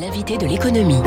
[0.00, 1.02] L'invité de l'économie.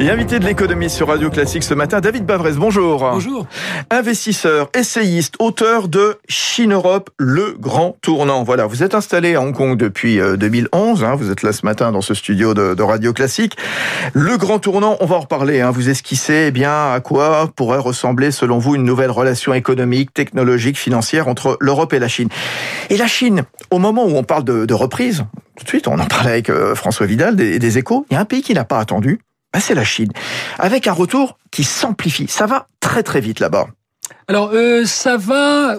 [0.00, 3.00] Et invité de l'économie sur Radio Classique ce matin, David Bavrez, bonjour.
[3.00, 3.46] Bonjour.
[3.90, 8.42] Investisseur, essayiste, auteur de Chine-Europe, le grand tournant.
[8.42, 11.92] Voilà, vous êtes installé à Hong Kong depuis 2011, hein, vous êtes là ce matin
[11.92, 13.56] dans ce studio de, de, Radio Classique.
[14.14, 17.78] Le grand tournant, on va en reparler, hein, vous esquissez eh bien à quoi pourrait
[17.78, 22.30] ressembler selon vous une nouvelle relation économique, technologique, financière entre l'Europe et la Chine.
[22.88, 25.26] Et la Chine, au moment où on parle de, de reprise,
[25.56, 28.16] tout de suite, on en parlait avec euh, François Vidal des, des échos, il y
[28.16, 29.20] a un pays qui n'a pas attendu,
[29.52, 30.12] ben c'est la Chine,
[30.58, 32.28] avec un retour qui s'amplifie.
[32.28, 33.68] Ça va très très vite là-bas.
[34.28, 35.76] Alors euh, ça va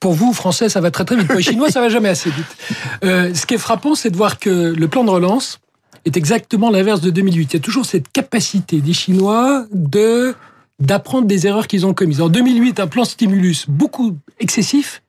[0.00, 1.26] pour vous Français, ça va très très vite.
[1.26, 2.56] Pour les Chinois, ça va jamais assez vite.
[3.04, 5.60] Euh, ce qui est frappant, c'est de voir que le plan de relance
[6.04, 7.52] est exactement l'inverse de 2008.
[7.52, 10.34] Il y a toujours cette capacité des Chinois de
[10.78, 12.22] d'apprendre des erreurs qu'ils ont commises.
[12.22, 15.02] En 2008, un plan stimulus beaucoup excessif,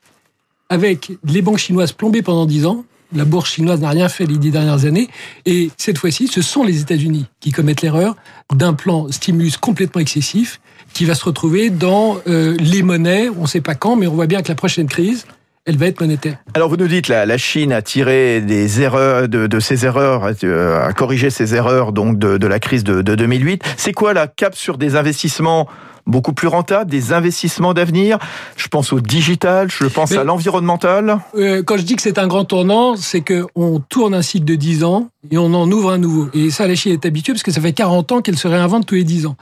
[0.70, 2.84] avec les banques chinoises plombées pendant 10 ans,
[3.14, 5.10] la bourse chinoise n'a rien fait les dix dernières années.
[5.46, 8.16] Et cette fois-ci, ce sont les États-Unis qui commettent l'erreur
[8.54, 10.60] d'un plan stimulus complètement excessif
[10.94, 13.30] qui va se retrouver dans euh, les monnaies.
[13.30, 15.26] On ne sait pas quand, mais on voit bien que la prochaine crise,
[15.66, 16.38] elle va être monétaire.
[16.54, 20.30] Alors vous nous dites la, la Chine a tiré des erreurs de, de ses erreurs,
[20.44, 23.64] euh, a corrigé ses erreurs donc de, de la crise de, de 2008.
[23.78, 25.68] C'est quoi la cap sur des investissements
[26.08, 28.18] beaucoup plus rentables, des investissements d'avenir?
[28.58, 31.20] Je pense au digital, je pense Mais, à l'environnemental.
[31.36, 34.56] Euh, quand je dis que c'est un grand tournant, c'est qu'on tourne un cycle de
[34.56, 36.28] 10 ans et on en ouvre un nouveau.
[36.34, 38.88] Et ça, la Chine est habituée parce que ça fait 40 ans qu'elle se réinvente
[38.88, 39.36] tous les 10 ans.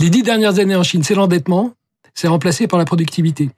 [0.00, 1.72] Les 10 dernières années en Chine, c'est l'endettement,
[2.14, 3.50] c'est remplacé par la productivité.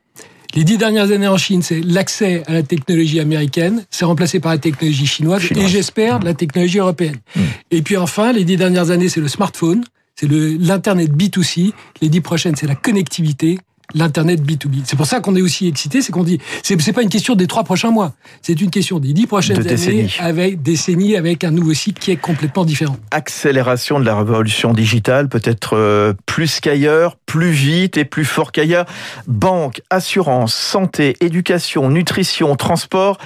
[0.55, 4.53] Les dix dernières années en Chine, c'est l'accès à la technologie américaine, c'est remplacé par
[4.53, 5.65] la technologie chinoise, chinoise.
[5.65, 7.17] et j'espère la technologie européenne.
[7.35, 7.41] Mmh.
[7.71, 9.83] Et puis enfin, les dix dernières années, c'est le smartphone,
[10.15, 11.73] c'est l'Internet B2C.
[12.03, 13.59] Les dix prochaines, c'est la connectivité,
[13.95, 14.83] l'Internet B2B.
[14.85, 17.47] C'est pour ça qu'on est aussi excité, c'est qu'on dit, c'est pas une question des
[17.47, 20.15] trois prochains mois, c'est une question des dix prochaines de années décennies.
[20.19, 22.97] avec décennies avec un nouveau cycle qui est complètement différent.
[23.11, 28.87] Accélération de la révolution digitale, peut-être euh, plus qu'ailleurs, plus vite et plus fort qu'ailleurs.
[29.27, 33.19] Banque, assurance, santé, éducation, nutrition, transport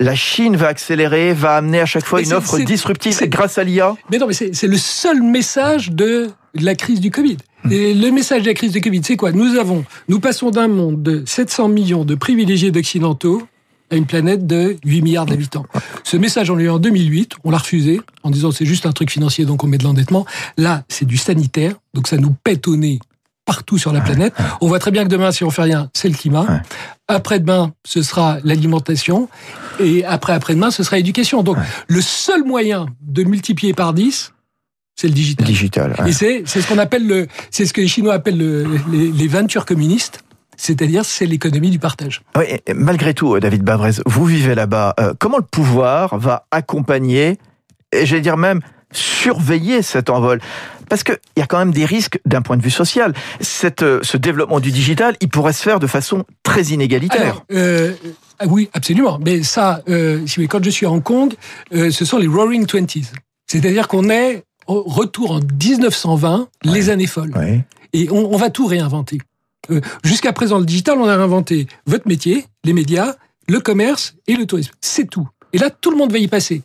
[0.00, 3.64] la Chine va accélérer, va amener à chaque fois mais une offre disruptive grâce à
[3.64, 7.36] l'IA Mais non, mais c'est le seul message de la crise du Covid.
[7.70, 9.32] Et le message de la crise du Covid, c'est quoi?
[9.32, 13.42] Nous avons, nous passons d'un monde de 700 millions de privilégiés d'occidentaux
[13.90, 15.66] à une planète de 8 milliards d'habitants.
[16.04, 18.92] Ce message, on l'a eu en 2008, on l'a refusé en disant c'est juste un
[18.92, 20.24] truc financier, donc on met de l'endettement.
[20.56, 23.00] Là, c'est du sanitaire, donc ça nous pète au nez
[23.44, 24.32] partout sur la planète.
[24.60, 26.62] On voit très bien que demain, si on fait rien, c'est le climat.
[27.08, 29.28] Après-demain, ce sera l'alimentation.
[29.80, 31.42] Et après-après-demain, ce sera l'éducation.
[31.42, 31.56] Donc,
[31.88, 34.32] le seul moyen de multiplier par 10,
[35.00, 35.46] c'est le digital.
[35.46, 35.94] Digital.
[35.98, 36.10] Ouais.
[36.10, 39.28] Et c'est ce qu'on appelle le, c'est ce que les Chinois appellent le, les, les
[39.28, 40.22] ventures communistes.
[40.58, 42.20] C'est-à-dire, c'est l'économie du partage.
[42.36, 42.44] Oui,
[42.74, 44.92] malgré tout, David Bavrez, vous vivez là-bas.
[45.00, 47.38] Euh, comment le pouvoir va accompagner,
[47.92, 48.60] et j'allais dire même
[48.92, 50.38] surveiller cet envol?
[50.90, 53.14] Parce qu'il y a quand même des risques d'un point de vue social.
[53.40, 57.22] Cette, ce développement du digital, il pourrait se faire de façon très inégalitaire.
[57.22, 57.94] Alors, euh,
[58.46, 59.18] oui, absolument.
[59.24, 61.32] Mais ça, euh, quand je suis à Hong Kong,
[61.72, 63.12] euh, ce sont les Roaring Twenties.
[63.46, 66.72] C'est-à-dire qu'on est retour en 1920, ouais.
[66.72, 67.36] les années folles.
[67.36, 67.64] Ouais.
[67.92, 69.18] Et on, on, va tout réinventer.
[69.70, 73.14] Euh, Jusqu'à présent, le digital, on a réinventé votre métier, les médias,
[73.48, 74.72] le commerce et le tourisme.
[74.80, 75.28] C'est tout.
[75.52, 76.62] Et là, tout le monde va y passer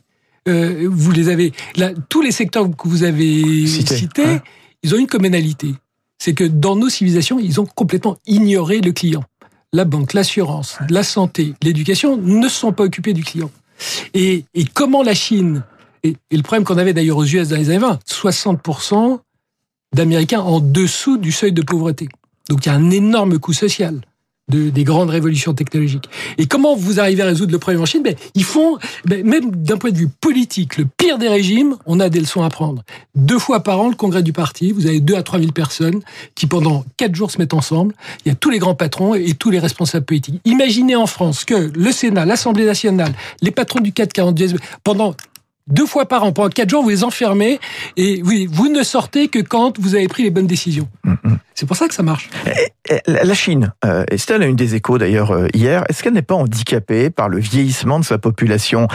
[0.48, 4.42] euh, vous les avez là, tous les secteurs que vous avez cités, Cité, hein.
[4.82, 5.74] ils ont une communalité.
[6.18, 9.24] C'est que dans nos civilisations, ils ont complètement ignoré le client.
[9.72, 13.50] La banque, l'assurance, la santé, l'éducation ne sont pas occupés du client.
[14.14, 15.64] Et, et comment la Chine
[16.06, 19.18] et, le problème qu'on avait d'ailleurs aux US dans les années 20, 60%
[19.94, 22.08] d'Américains en dessous du seuil de pauvreté.
[22.48, 24.00] Donc il y a un énorme coût social
[24.48, 26.08] de, des grandes révolutions technologiques.
[26.38, 28.02] Et comment vous arrivez à résoudre le problème en Chine?
[28.02, 31.98] Ben, Ils font, ben, même d'un point de vue politique, le pire des régimes, on
[31.98, 32.82] a des leçons à prendre.
[33.14, 36.00] Deux fois par an, le congrès du parti, vous avez deux à trois mille personnes
[36.34, 37.94] qui, pendant quatre jours, se mettent ensemble.
[38.24, 40.40] Il y a tous les grands patrons et tous les responsables politiques.
[40.44, 44.36] Imaginez en France que le Sénat, l'Assemblée nationale, les patrons du 440,
[44.84, 45.14] pendant
[45.66, 47.60] deux fois par an, pendant quatre jours, vous les enfermez
[47.96, 50.88] et oui, vous ne sortez que quand vous avez pris les bonnes décisions.
[51.04, 51.36] Mm -hmm.
[51.56, 52.28] C'est pour ça que ça marche.
[53.06, 56.34] La Chine, euh, Estelle a une des échos d'ailleurs euh, hier, est-ce qu'elle n'est pas
[56.34, 58.88] handicapée par le vieillissement de sa population?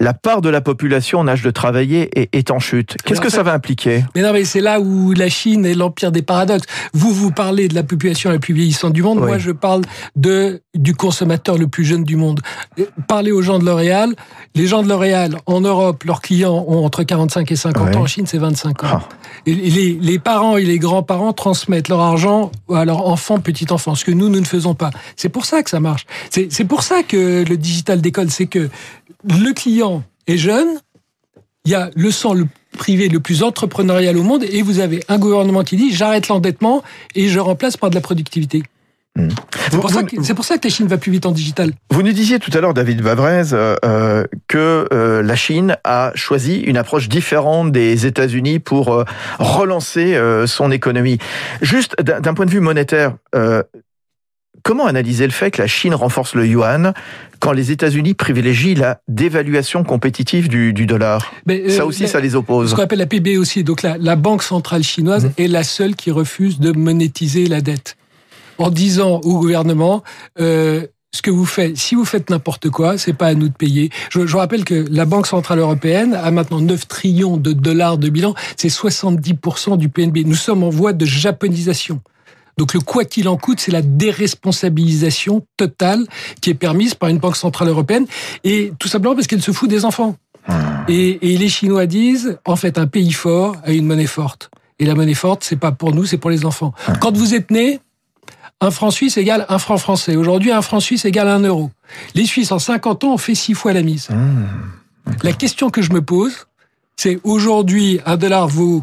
[0.00, 2.96] La part de la population en âge de travailler est, en chute.
[3.04, 4.04] Qu'est-ce que ça, ça va impliquer?
[4.16, 6.66] Mais non, mais c'est là où la Chine est l'empire des paradoxes.
[6.92, 9.26] Vous, vous parlez de la population la plus vieillissante du monde, oui.
[9.26, 9.82] moi je parle
[10.16, 12.40] de du consommateur le plus jeune du monde.
[13.06, 14.14] Parlez aux gens de L'Oréal,
[14.54, 17.96] les gens de L'Oréal en Europe, leurs clients ont entre 45 et 50 oui.
[17.96, 18.86] ans, en Chine c'est 25 ans.
[18.90, 19.00] Ah.
[19.46, 24.04] Et les, les parents et les grands-parents transmettent leur argent à leurs enfants, petits-enfants, ce
[24.04, 24.90] que nous, nous ne faisons pas.
[25.16, 26.06] C'est pour ça que ça marche.
[26.30, 28.68] C'est pour ça que le digital décolle, c'est que
[29.24, 30.68] le client est jeune,
[31.64, 32.46] il y a le sang le
[32.76, 36.82] privé le plus entrepreneurial au monde et vous avez un gouvernement qui dit j'arrête l'endettement
[37.14, 38.62] et je remplace par de la productivité.
[39.18, 41.72] C'est pour, pour, ça que la Chine va plus vite en digital.
[41.90, 46.12] Vous nous disiez tout à l'heure, David Bavrez, euh, euh, que euh, la Chine a
[46.14, 49.04] choisi une approche différente des États-Unis pour euh,
[49.38, 51.18] relancer son économie.
[51.62, 53.14] Juste d'un point de vue monétaire,
[54.62, 56.92] comment analyser le fait que la Chine renforce le yuan
[57.40, 61.32] quand les États-Unis privilégient la dévaluation compétitive du, du dollar?
[61.46, 62.70] Mais, Ça aussi, ça les oppose.
[62.70, 63.64] Ce qu'on appelle la PB aussi.
[63.64, 65.42] Donc la, la Banque centrale chinoise mmh.
[65.42, 67.96] est la seule qui refuse de monétiser la dette
[68.58, 70.02] en disant au gouvernement
[70.40, 73.54] euh, ce que vous faites, si vous faites n'importe quoi, c'est pas à nous de
[73.54, 73.90] payer.
[74.10, 78.08] Je, je, rappelle que la Banque centrale européenne a maintenant 9 trillions de dollars de
[78.08, 80.18] bilan, c'est 70% du PNB.
[80.26, 82.00] Nous sommes en voie de japonisation.
[82.58, 86.04] Donc le quoi qu'il en coûte, c'est la déresponsabilisation totale
[86.42, 88.06] qui est permise par une banque centrale européenne,
[88.44, 90.16] et tout simplement parce qu'elle se fout des enfants.
[90.46, 90.84] Ah.
[90.88, 94.50] Et, et les Chinois disent, en fait, un pays fort a une monnaie forte.
[94.80, 96.72] Et la monnaie forte, c'est pas pour nous, c'est pour les enfants.
[96.86, 96.94] Ah.
[97.00, 97.80] Quand vous êtes né,
[98.60, 100.16] un franc suisse égale un franc français.
[100.16, 101.70] Aujourd'hui, un franc suisse égale un euro.
[102.14, 104.08] Les Suisses, en 50 ans, ont fait six fois la mise.
[104.10, 104.46] Mmh,
[105.22, 106.46] la question que je me pose,
[106.96, 108.82] c'est aujourd'hui, un dollar vaut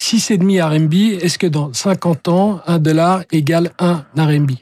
[0.00, 1.22] 6,5 RMB.
[1.22, 4.52] Est-ce que dans 50 ans, un dollar égale un RMB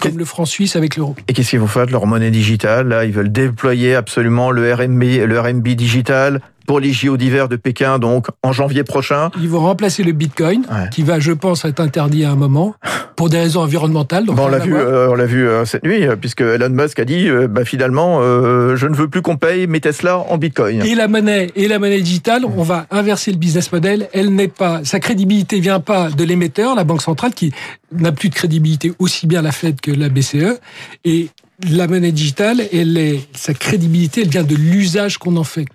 [0.00, 1.16] comme le franc suisse avec l'euro.
[1.28, 2.88] Et qu'est-ce qu'ils vont faire de leur monnaie digitale?
[2.88, 7.56] Là, ils veulent déployer absolument le RMB, le RMB digital pour les JO d'hiver de
[7.56, 9.30] Pékin, donc en janvier prochain.
[9.40, 12.74] Ils vont remplacer le Bitcoin, qui va, je pense, être interdit à un moment
[13.16, 14.24] pour des raisons environnementales.
[14.26, 16.98] Donc on l'a vu, euh, on l'a vu euh, cette nuit, euh, puisque Elon Musk
[16.98, 20.82] a dit, bah, finalement, je ne veux plus qu'on paye mes Tesla en Bitcoin.
[20.84, 24.08] Et la monnaie, et la monnaie digitale, on va inverser le business model.
[24.12, 27.52] Elle n'est pas, sa crédibilité vient pas de l'émetteur, la banque centrale, qui
[27.92, 30.58] n'a plus de crédibilité aussi bien la Fed que la BCE,
[31.04, 31.28] et
[31.70, 35.66] la monnaie digitale, elle est, sa crédibilité, elle vient de l'usage qu'on en fait.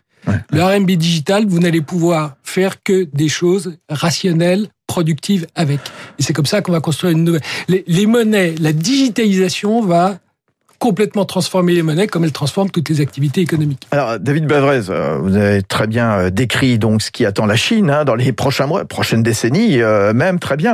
[0.51, 5.80] Le RMB digital, vous n'allez pouvoir faire que des choses rationnelles, productives avec.
[6.18, 7.42] Et c'est comme ça qu'on va construire une nouvelle.
[7.68, 10.18] Les, monnaies, la digitalisation va
[10.80, 13.88] complètement transformer les monnaies comme elle transforme toutes les activités économiques.
[13.92, 17.57] Alors, David Bavrez, euh, vous avez très bien euh, décrit donc ce qui attend la
[17.57, 20.74] Chine hein, dans les prochains mois, prochaines décennies, euh, même très bien.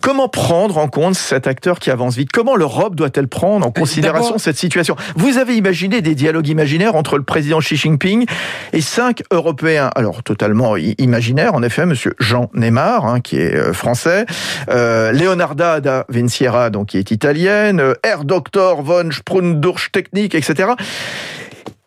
[0.00, 2.30] Comment prendre en compte cet acteur qui avance vite?
[2.32, 4.96] Comment l'Europe doit-elle prendre en considération cette situation?
[5.16, 8.26] Vous avez imaginé des dialogues imaginaires entre le président Xi Jinping
[8.72, 13.72] et cinq Européens, alors totalement imaginaires, en effet, Monsieur Jean Neymar, hein, qui est euh,
[13.72, 14.26] français,
[14.70, 18.82] euh, Leonarda da Vinciera, donc qui est italienne, euh, Herr Dr.
[18.82, 20.72] von Sprundurch Technik, etc.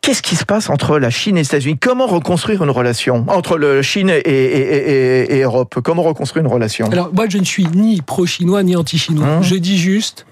[0.07, 1.77] Qu'est-ce qui se passe entre la Chine et les États-Unis?
[1.77, 5.81] Comment reconstruire une relation entre la Chine et, et, et, Europe?
[5.83, 6.89] Comment reconstruire une relation?
[6.89, 9.27] Alors moi, je ne suis ni pro-chinois ni anti-chinois.
[9.27, 9.41] Hein?
[9.41, 10.25] Je dis juste,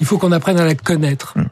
[0.00, 1.34] il faut qu'on apprenne à la connaître.
[1.36, 1.46] Hum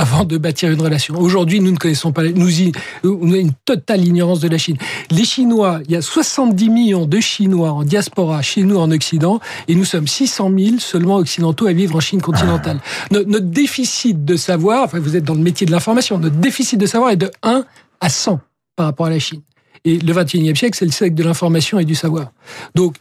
[0.00, 1.14] avant de bâtir une relation.
[1.18, 2.72] Aujourd'hui, nous ne connaissons pas, nous, y,
[3.04, 4.78] on a une totale ignorance de la Chine.
[5.10, 9.40] Les Chinois, il y a 70 millions de Chinois en diaspora chez nous en Occident,
[9.68, 12.80] et nous sommes 600 000 seulement occidentaux à vivre en Chine continentale.
[13.10, 16.80] Notre, notre déficit de savoir, enfin vous êtes dans le métier de l'information, notre déficit
[16.80, 17.66] de savoir est de 1
[18.00, 18.40] à 100
[18.76, 19.42] par rapport à la Chine.
[19.84, 22.32] Et le 21e siècle, c'est le siècle de l'information et du savoir.
[22.74, 22.96] Donc,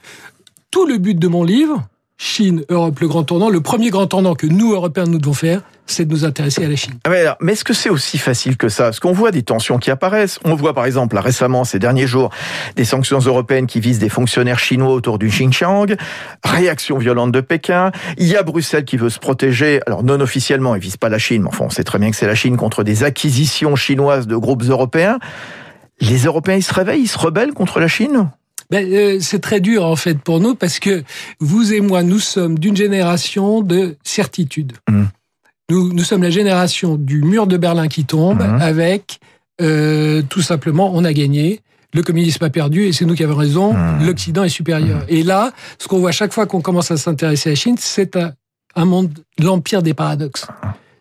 [0.69, 1.87] tout le but de mon livre,
[2.21, 5.61] Chine, Europe, le grand tournant, le premier grand tournant que nous, Européens, nous devons faire,
[5.85, 6.95] c'est de nous intéresser à la Chine.
[7.05, 8.83] Ah mais, est-ce que c'est aussi facile que ça?
[8.83, 10.37] Parce qu'on voit des tensions qui apparaissent.
[10.43, 12.29] On voit par exemple là, récemment, ces derniers jours,
[12.75, 15.95] des sanctions européennes qui visent des fonctionnaires chinois autour du Xinjiang,
[16.43, 17.93] réaction violente de Pékin.
[18.17, 21.19] Il y a Bruxelles qui veut se protéger, alors non officiellement, ils visent pas la
[21.19, 24.27] Chine, mais enfin on sait très bien que c'est la Chine contre des acquisitions chinoises
[24.27, 25.19] de groupes européens.
[26.01, 28.29] Les Européens, ils se réveillent, ils se rebellent contre la Chine?
[28.69, 31.03] Ben, euh, c'est très dur en fait pour nous parce que
[31.39, 34.73] vous et moi, nous sommes d'une génération de certitude.
[34.89, 35.03] Mmh.
[35.71, 38.61] Nous, nous sommes la génération du mur de Berlin qui tombe mmh.
[38.61, 39.19] avec
[39.61, 41.61] euh, tout simplement on a gagné.
[41.93, 43.73] Le communisme a perdu et c'est nous qui avons raison.
[43.73, 44.05] Mmh.
[44.05, 45.03] L'Occident est supérieur.
[45.07, 48.15] Et là, ce qu'on voit chaque fois qu'on commence à s'intéresser à la Chine, c'est
[48.15, 48.33] un,
[48.75, 50.45] un monde, l'empire des paradoxes.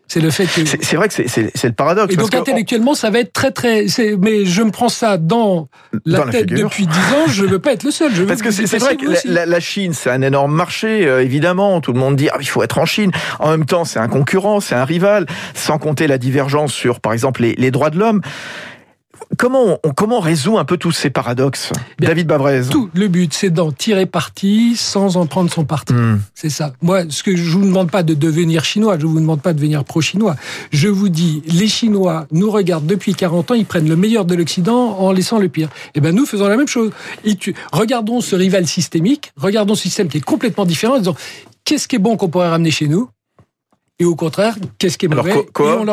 [0.09, 0.65] C'est le fait que.
[0.65, 2.15] C'est vrai que c'est le paradoxe.
[2.15, 3.87] Et donc intellectuellement, ça va être très très.
[4.21, 5.69] Mais je me prends ça dans
[6.07, 7.29] la tête depuis dix ans.
[7.29, 8.15] Je veux pas être le seul.
[8.15, 11.07] Je parce que c'est vrai que la, la, Chine, c'est un énorme marché.
[11.07, 13.11] Euh, évidemment, tout le monde dit ah, il faut être en Chine.
[13.39, 15.27] En même temps, c'est un concurrent, c'est un rival.
[15.55, 18.23] Sans compter la divergence sur, par exemple, les, les droits de l'homme.
[19.37, 22.63] Comment on, comment résout un peu tous ces paradoxes David Bavrez?
[22.71, 25.93] Tout le but, c'est d'en tirer parti sans en prendre son parti.
[25.93, 26.21] Hmm.
[26.35, 26.73] C'est ça.
[26.81, 29.59] Moi, ce que je vous demande pas de devenir chinois, je vous demande pas de
[29.59, 30.37] devenir pro-chinois.
[30.73, 34.35] Je vous dis, les Chinois nous regardent depuis 40 ans, ils prennent le meilleur de
[34.35, 35.69] l'Occident en laissant le pire.
[35.95, 36.91] Eh ben nous faisons la même chose.
[37.73, 41.17] regardons ce rival systémique, regardons ce système qui est complètement différent, en disant
[41.65, 43.09] qu'est-ce qui est bon qu'on pourrait ramener chez nous?
[44.01, 45.85] Et au contraire, qu'est-ce qui est mauvais Alors quoi,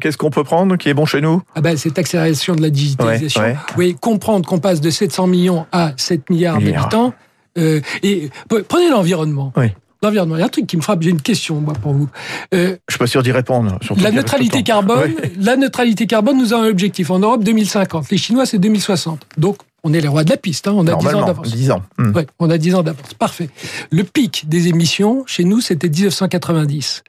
[0.00, 2.70] Qu'est-ce qu'on peut, prendre qui est bon chez nous Ah ben, cette accélération de la
[2.70, 3.42] digitalisation.
[3.42, 3.56] Ouais, ouais.
[3.76, 7.12] Oui, comprendre qu'on passe de 700 millions à 7 milliards d'habitants.
[7.58, 8.30] euh, et
[8.68, 9.52] prenez l'environnement.
[9.56, 9.66] Oui.
[10.02, 10.36] L'environnement.
[10.36, 11.02] Il y a un truc qui me frappe.
[11.02, 12.08] J'ai une question moi pour vous.
[12.54, 13.78] Euh, Je suis pas sûr d'y répondre.
[13.98, 14.98] la neutralité carbone.
[14.98, 15.32] Ouais.
[15.38, 18.10] La neutralité carbone, nous avons un objectif en Europe 2050.
[18.10, 19.26] Les Chinois c'est 2060.
[19.36, 20.66] Donc on est les rois de la piste.
[20.66, 21.50] Hein, on a 10 ans d'avance.
[21.54, 21.82] 10 ans.
[21.98, 22.12] Hmm.
[22.16, 23.14] Ouais, on a 10 ans d'avance.
[23.14, 23.48] Parfait.
[23.90, 27.04] Le pic des émissions, chez nous, c'était 1990.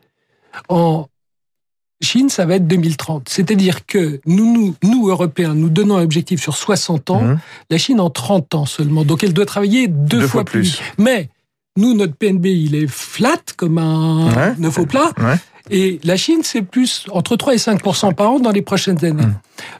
[0.69, 1.07] En
[2.01, 3.29] Chine, ça va être 2030.
[3.29, 7.39] C'est-à-dire que nous, nous, nous, Européens, nous donnons un objectif sur 60 ans, Mhm.
[7.69, 9.05] la Chine en 30 ans seulement.
[9.05, 10.77] Donc elle doit travailler deux, Deux fois, fois plus.
[10.77, 10.81] plus.
[10.98, 11.29] Mais
[11.77, 14.65] nous, notre PNB, il est flat comme un Ouais.
[14.65, 15.12] œuf au plat.
[15.17, 15.36] Ouais.
[15.70, 19.24] Et la Chine, c'est plus entre 3 et 5% par an dans les prochaines années.
[19.25, 19.36] Mm.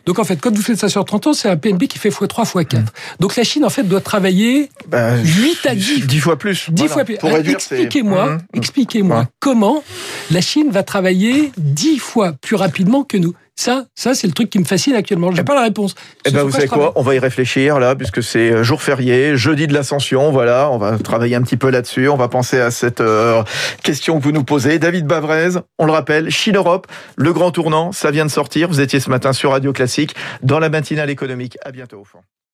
[0.06, 2.10] Donc en fait, quand vous faites ça sur 30 ans, c'est un PNB qui fait
[2.10, 2.78] x3, x4.
[2.80, 2.86] Mm.
[3.20, 6.70] Donc la Chine, en fait, doit travailler Bah, 8 à 10 10 fois plus.
[6.70, 6.94] 10 Voilà.
[6.94, 7.18] fois plus.
[7.18, 8.40] Pour Alors, réduire, expliquez-moi, Mhm.
[8.54, 9.26] expliquez-moi Ouais.
[9.40, 9.84] comment
[10.32, 13.34] la Chine va travailler 10 fois plus rapidement que nous.
[13.56, 15.32] Ça, ça c'est le truc qui me fascine actuellement.
[15.32, 15.96] J'ai pas la réponse.
[16.26, 19.38] Eh ben, vous savez quoi On va y réfléchir là, puisque c'est euh, jour férié,
[19.38, 20.32] jeudi de l'Ascension.
[20.32, 22.10] Voilà, on va travailler un petit peu là-dessus.
[22.10, 23.44] On va penser à cette euh,
[23.84, 24.80] question que vous nous posez.
[24.80, 28.68] David Bavrez, on le rappelle, Chine Europe, le grand tournant, ça vient de sortir.
[28.70, 31.58] Vous étiez ce matin sur Radio Classique dans la matinale économique.
[31.64, 32.04] À bientôt.